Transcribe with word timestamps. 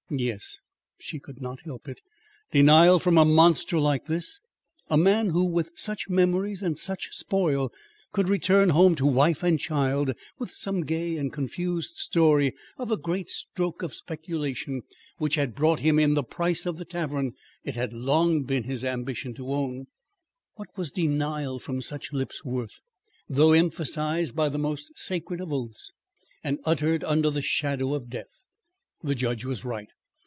Yes; 0.13 0.59
she 0.99 1.19
could 1.21 1.41
not 1.41 1.61
help 1.61 1.87
it. 1.87 2.01
Denial 2.51 2.99
from 2.99 3.17
a 3.17 3.23
monster 3.23 3.77
like 3.79 4.07
this 4.07 4.41
a 4.89 4.97
man 4.97 5.29
who 5.29 5.49
with 5.49 5.71
such 5.77 6.09
memories 6.09 6.61
and 6.61 6.77
such 6.77 7.15
spoil, 7.17 7.71
could 8.11 8.27
return 8.27 8.71
home 8.71 8.93
to 8.95 9.05
wife 9.05 9.41
and 9.41 9.57
child, 9.57 10.11
with 10.37 10.51
some 10.51 10.81
gay 10.81 11.15
and 11.15 11.31
confused 11.31 11.95
story 11.95 12.51
of 12.77 12.91
a 12.91 12.97
great 12.97 13.29
stroke 13.29 13.81
in 13.83 13.87
speculation 13.87 14.81
which 15.17 15.35
had 15.35 15.55
brought 15.55 15.79
him 15.79 15.97
in 15.97 16.13
the 16.15 16.25
price 16.25 16.65
of 16.65 16.75
the 16.75 16.83
tavern 16.83 17.31
it 17.63 17.75
had 17.75 17.93
long 17.93 18.43
been 18.43 18.63
his 18.63 18.83
ambition 18.83 19.33
to 19.35 19.47
own 19.49 19.87
what 20.55 20.67
was 20.75 20.91
denial 20.91 21.57
from 21.57 21.81
such 21.81 22.11
lips 22.11 22.43
worth, 22.43 22.81
though 23.29 23.53
emphasised 23.53 24.35
by 24.35 24.49
the 24.49 24.59
most 24.59 24.91
sacred 24.99 25.39
of 25.39 25.53
oaths, 25.53 25.93
and 26.43 26.59
uttered 26.65 27.05
under 27.05 27.29
the 27.29 27.41
shadow 27.41 27.93
of 27.93 28.09
death. 28.09 28.43
The 29.01 29.15
judge 29.15 29.45
was 29.45 29.63
right. 29.63 29.87